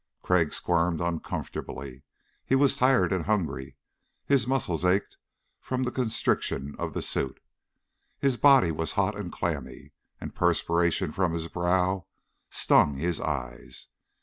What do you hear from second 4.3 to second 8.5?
muscles ached from the constriction of the suit. His